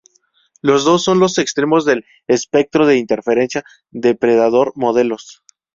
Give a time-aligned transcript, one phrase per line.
[0.63, 5.43] Los dos son los extremos del espectro de interferencia depredador modelos.